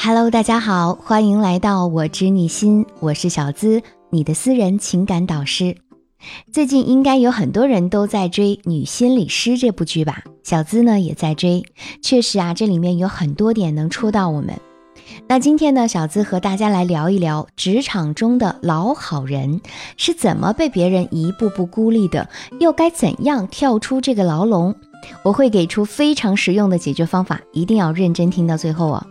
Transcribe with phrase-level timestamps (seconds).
[0.00, 5.76] Hello，大家好，欢迎来到我知你心，我是小资，你的私人情感导师。
[6.52, 10.22] 最近应该有很多人都在追《女心理师》这部剧吧？
[10.44, 11.64] 小资呢也在追，
[12.00, 14.54] 确实啊，这里面有很多点能戳到我们。
[15.26, 19.60] 那今天呢，小资和大家来聊一聊职场中的老好人
[19.96, 22.28] 是怎么被别人一步步孤立的，
[22.60, 24.76] 又该怎样跳出这个牢笼？
[25.24, 29.04] 我会给出非常实用的解决方法，一定要认真听到最后哦。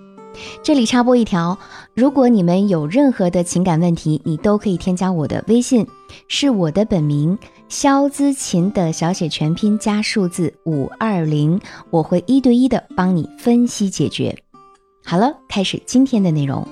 [0.63, 1.57] 这里插播一条，
[1.93, 5.87] 如果你们有任何的情感问题，你都可以添加我的微信，
[6.27, 7.37] 是我的本名
[7.69, 14.37] 肖姿琴的小写全拼加数字五二零，我会一对一的帮你分析解决。
[15.03, 16.67] 好了，开始今天的内容。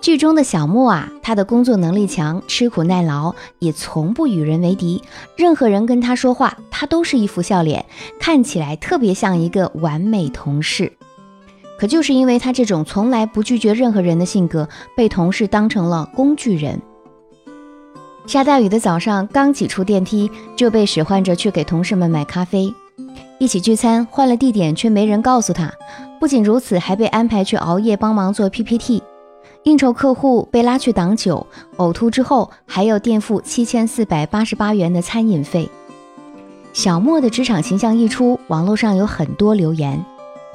[0.00, 5.02] 剧中的小莫啊，他的工作能力强，吃苦耐劳，也从不与人为敌。
[5.34, 7.86] 任何人跟他说话，他都是一副笑脸，
[8.20, 10.92] 看起来特别像一个完美同事。
[11.84, 16.80] 可就是因为他这种从来不拒绝任何人的性格，被同事当成了工具人。
[18.26, 22.72] 下大雨的早上，刚挤出电梯，就被使唤着去给同事们买咖啡。
[23.38, 25.70] 一起聚餐，换了地点，却没人告诉他。
[26.18, 29.02] 不仅如此，还被安排去熬夜帮忙做 PPT。
[29.64, 35.68] 应酬客户被拉去挡酒，呕吐之后还要垫付七千四百八十八元的餐饮费。
[36.72, 40.02] 小莫的职场形象一出，网络上有很多留言：“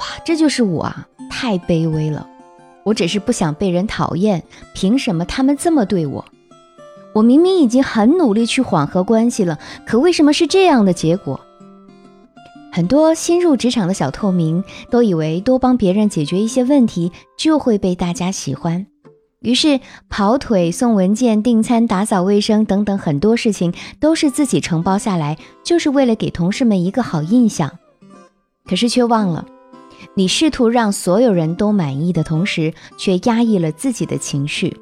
[0.01, 1.07] 哇，这就是我啊，
[1.41, 2.27] 太卑微了！
[2.83, 6.25] 我只是不想被人讨厌，凭什么他们这么对我？
[7.13, 11.39] 我明明已经很努力去缓和关系了，可为什么是这样的结果？”
[12.73, 18.85] 很多新入职场的小透明都以为多帮别人解决一些问题就会被大家喜欢。
[19.39, 27.79] 于是跑腿、送文件、订餐、打扫卫生等等很多事情都是自己承包下来，就是为了给同事们一个好印象。
[28.65, 29.45] 可是却忘了，
[30.15, 34.75] 你试图让所有人都满意的同时，却压抑了自己的情绪。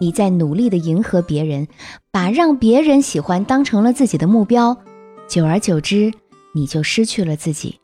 [0.00, 1.68] 你在努力的迎合别人，
[2.10, 4.76] 把让别人喜欢当成了自己的目标，
[5.28, 6.12] 久而久之，
[6.52, 7.78] 你就失去了自己。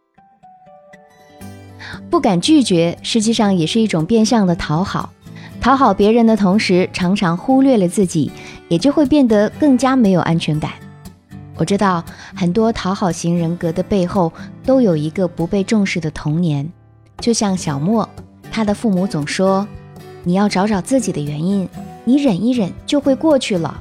[2.10, 5.12] 不敢拒绝，实际上也是一种变相的讨好。
[5.60, 8.32] 讨好别人的同时，常常忽略了自己，
[8.68, 10.72] 也就会变得更加没有安全感。
[11.60, 12.02] 我知道
[12.34, 14.32] 很多讨好型人格的背后
[14.64, 16.66] 都有一个不被重视的童年，
[17.18, 18.08] 就像小莫，
[18.50, 19.68] 他的父母总说
[20.24, 21.68] ：“你要找找自己的原因，
[22.06, 23.78] 你忍一忍就会过去了。”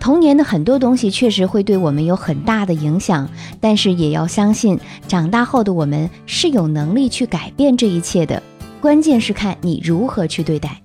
[0.00, 3.28] 童年的很多东西确实会对我们有很大的影响，
[3.60, 8.42] 但是也要相信，长大后的我们是有能力去改变这一切的。
[8.80, 10.76] 关键是看你如何去对待。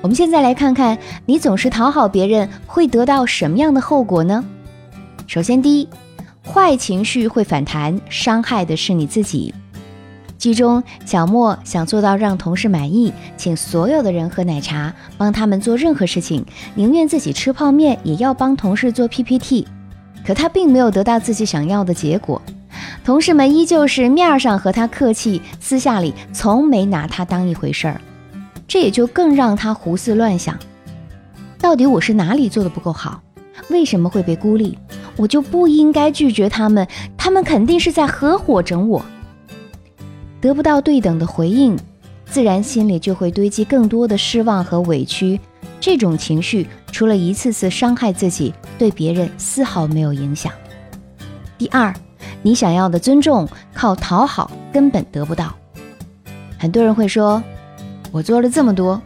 [0.00, 0.96] 我们现在来看看，
[1.26, 4.44] 你总是讨好别人会得到什么样的后果呢？
[5.28, 5.88] 首先，第一，
[6.42, 9.52] 坏情绪会反弹，伤害的是你自己。
[10.38, 16.42] 剧中，小莫想做到让同事满意，请所有的人喝奶茶，帮他们做任何事情，
[16.74, 19.68] 宁愿自己吃泡面也要帮同事做 PPT。
[20.26, 22.40] 可他并没有得到自己想要的结果。
[23.04, 28.00] 同事们依旧是面上和他客气，私下里从没拿他当一回事儿，
[28.66, 30.58] 这也就更让他胡思乱想：
[31.60, 33.20] 到底我是哪里做的不够好？
[33.68, 34.78] 为什么会被孤立？
[35.18, 39.04] 我就不应该拒绝他们，他们肯定是在合伙整我。
[40.40, 41.76] 得不到对等的回应，
[42.24, 45.38] 自然心里就会堆积更多的失望和委屈。
[45.78, 50.50] 这种情绪除了一次次伤害自己，对别人丝毫没有影响。
[51.58, 51.94] 第二。
[52.40, 55.52] 你想要的尊重，靠讨好根本得不到。
[56.56, 57.42] 很多人会说
[58.12, 59.02] ：“我做了这么多，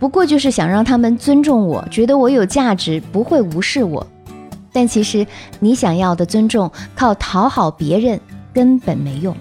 [0.00, 4.04] 不过就是想让他们尊重我，觉得我有价值，不会无视我。”
[4.74, 5.24] 但其实，
[5.60, 8.20] 你想要的尊重，靠讨好别人
[8.52, 9.34] 根本没用。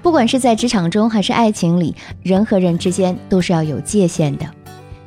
[0.00, 4.46] 不管是在职场中还是爱情里，人和人之间都是要有界限的。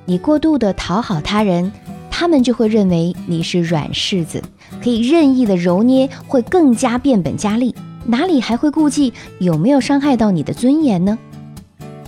[0.03, 1.71] 你过度的讨好他人，
[2.11, 4.43] 他们就会认为你是软柿子。
[4.83, 7.73] 可以任意的揉捏，会更加变本加厉，
[8.05, 11.17] 哪里还会顾忌有没有伤害到你的尊严呢？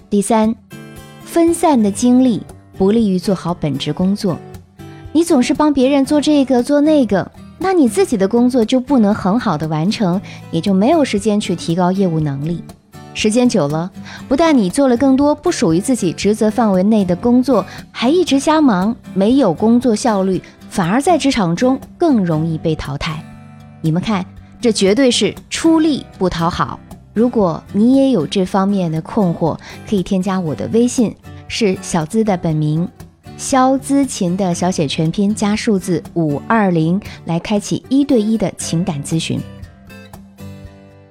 [0.09, 0.53] 第三，
[1.23, 2.41] 分散的精力
[2.77, 4.37] 不利于做好本职工作。
[5.13, 7.29] 你总是帮别人做这个做那个，
[7.59, 10.21] 那你自己的工作就不能很好的完成，
[10.51, 12.63] 也就没有时间去提高业务能力。
[13.13, 13.91] 时间久了，
[14.29, 20.41] 不但你做了更多不属于自己职责范围内的工作，还一直瞎忙，没有工作效率。
[20.69, 23.21] 反而在职场中更容易被淘汰。
[23.81, 24.25] 你们看，
[24.61, 26.79] 这绝对是出力不讨好。
[27.13, 29.57] 如果你也有这方面的困惑，
[29.89, 31.13] 可以添加我的微信，
[31.49, 32.87] 是小资的本名
[33.41, 39.41] 肖姿琴的小写全拼加数字五二零，来开启一对一的情感咨询。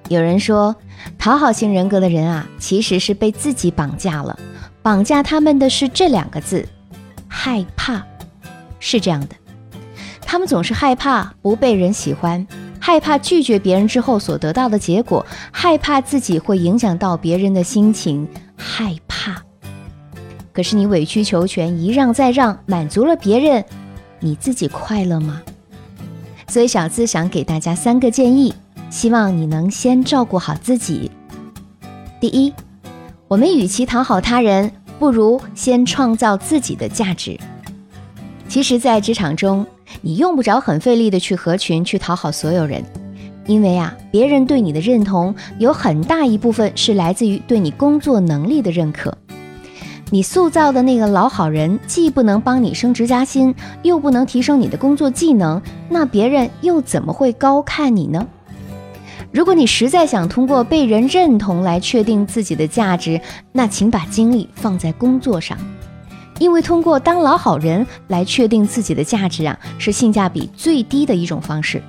[0.07, 0.73] 有人说，
[1.19, 4.39] 讨好型人格的人啊，其实是被自己绑架了，
[4.81, 6.65] 绑架他们的是这两个字：
[7.27, 8.01] 害怕。
[8.79, 9.35] 是这样的，
[10.21, 12.47] 他们总是害怕不被人喜欢，
[12.79, 18.25] 害怕拒绝别人之后所得到的结果，害怕自己会影响到别人的心情，
[18.55, 19.10] 害怕。
[20.53, 23.63] 可是你委曲求全，一让再让，满足了别人，
[24.19, 25.41] 你自己快乐吗？
[26.47, 28.53] 所以小资想给大家三个建议。
[28.89, 31.09] 希望你能先照顾好自己。
[32.19, 32.53] 第一，
[33.29, 34.69] 我们与其讨好他人，
[34.99, 37.39] 不如先创造自己的价值。
[38.49, 39.65] 其实，在职场中，
[40.01, 42.83] 你用不着很费力的去合群，去讨好所有人，
[43.47, 49.17] 因为啊，别人对你的认同有很大一部分是来自于对你工作能力的认可。
[50.13, 58.27] 你塑造的那个老好人，既不能帮你升职加薪，又不能提升你的工作技能，那别人又怎么会高看你呢？
[59.31, 63.21] 如果你实在想通过被人认同来确定自己的价值，
[63.53, 65.57] 那请把精力放在工作上，
[66.39, 71.81] 因为通过当老好人来确定自己的价值啊，是性价比最低的一种方式。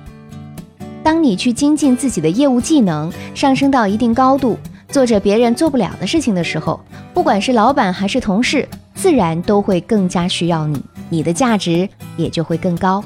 [1.03, 4.57] 当你去精进自己的业务技能，上升到一定高度，
[4.93, 6.79] 做着别人做不了的事情的时候，
[7.15, 10.79] 不管是老板还是同事，自然都会更加需要你，
[11.09, 13.03] 你的价值也就会更高。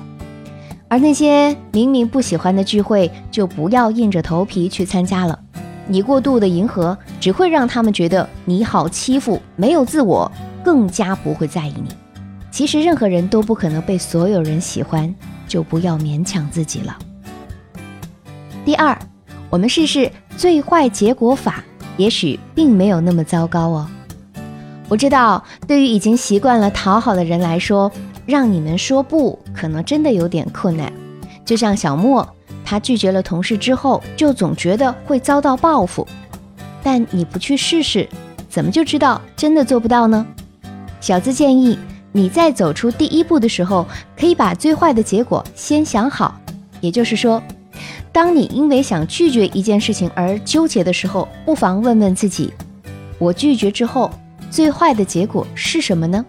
[0.90, 5.40] 而那些明明不喜欢的聚会，就不要硬着头皮去参加了。
[5.88, 10.30] 你过度的迎合，只会让他们觉得你好欺负，没有自我，
[10.62, 11.96] 更加不会在意你。
[12.52, 15.16] 其实任何人都不可能被所有人喜欢，
[15.48, 16.98] 就不要勉强自己了。
[18.66, 19.00] 第二，
[19.50, 21.64] 我们试试最坏结果法，
[21.98, 23.88] 也许并没有那么糟糕哦。
[24.88, 27.92] 我知道，对于已经习惯了讨好的人来说。
[28.28, 30.92] 让你们说不，可能真的有点困难。
[31.46, 32.28] 就像小莫，
[32.66, 36.06] 他拒绝了同事之后，就总觉得会遭到报复。
[36.84, 38.06] 但你不去试试，
[38.50, 40.28] 怎么就知道真的做不到呢？
[41.00, 41.80] 小资建议
[42.12, 43.86] 你在走出第一步的时候，
[44.20, 46.38] 可以把最坏的结果先想好。
[46.82, 47.42] 也就是说，
[48.18, 52.52] 当你因为想拒绝一件事情而纠结的时候，不妨问问自己：
[53.20, 54.10] 我拒绝之后，
[54.50, 56.26] 最坏的结果是什么呢？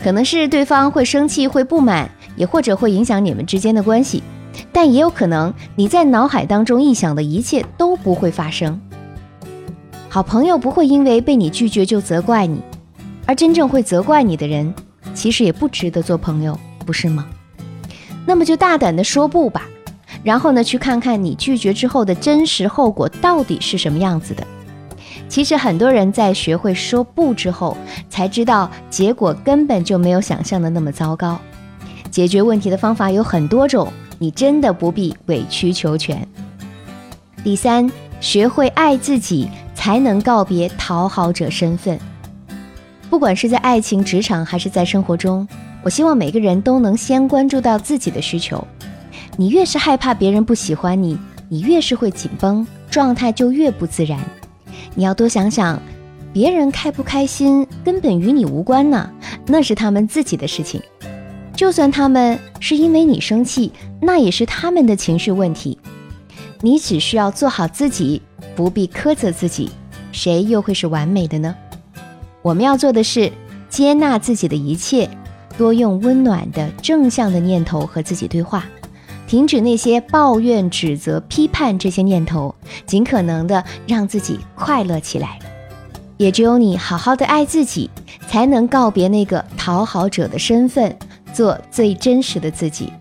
[0.00, 4.22] 可能是对方会生气、会不满，也或者会影响你们之间的关系，
[4.70, 8.80] 但也有可能你在脑海当中臆想的一切都不会发生。
[10.08, 12.62] 好朋友不会因为被你拒绝就责怪你，
[13.26, 14.72] 而真正会责怪你的人，
[15.14, 16.56] 其实也不值得做朋友，
[16.86, 17.26] 不是吗？
[18.24, 19.68] 那么就大胆的说不吧，
[20.22, 24.46] 然后呢，去看看你拒绝之后的真实后果到底是什么样子的。
[25.28, 27.76] 其实很多人在学会说不之后，
[28.08, 31.38] 才知道结果根本就没有想象的那么糟糕。
[32.10, 36.26] 解决问题的方法有很多种，你真的不必委曲求全。
[37.42, 37.90] 第三，
[38.20, 41.98] 学会爱自己，才能告别讨好者身份。
[43.10, 45.48] 不管是在爱情、职场还是在生活中，
[45.82, 48.64] 我希望每个人都能先关注到自己的需求。
[49.36, 51.18] 你越是害怕别人不喜欢你，
[51.48, 54.20] 你越是会紧绷，状态就越不自然。
[54.94, 55.80] 你要多想想，
[56.32, 59.10] 别人开不开心根本与你无关呢，
[59.46, 60.82] 那是他们自己的事情。
[61.54, 65.78] 就算他们是因为你生气，那也是他们的情绪问题。
[66.60, 68.20] 你只需要做好自己，
[68.54, 69.70] 不必苛责自己。
[70.12, 71.54] 谁又会是完美的呢？
[72.42, 73.32] 我们要做的是
[73.70, 75.08] 接纳自己的一切，
[75.56, 78.64] 多用温暖的正向的念头和自己对话。
[79.32, 85.38] 停止那些抱怨、指责、批判这些念头，尽可能的让自己快乐起来。
[86.18, 87.88] 也只有你好好的爱自己，
[88.28, 90.94] 才能告别那个讨好者的身份，
[91.32, 92.92] 做最真实的自己。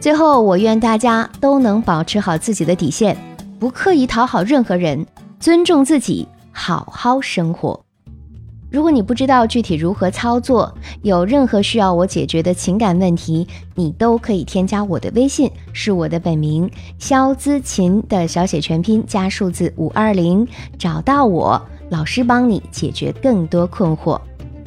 [0.00, 3.16] 最后，我愿大家都能保持好自己的底线，
[3.58, 5.04] 不刻意讨好任何人，
[5.40, 7.87] 尊重自己，好好生活。
[8.70, 10.72] 如果你不知道具体如何操作，
[11.02, 20.46] 有任何需要我解决的情感问题，你都可以添加我的微信，是我的本名肖姿琴的小写全拼加数字五二零，
[20.78, 24.20] 找到我，老师帮你解决更多困惑。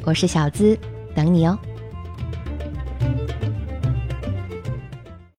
[0.04, 0.76] 我是小资，
[1.14, 1.56] 等你哦。